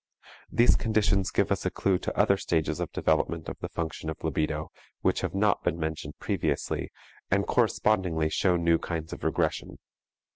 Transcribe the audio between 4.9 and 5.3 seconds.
which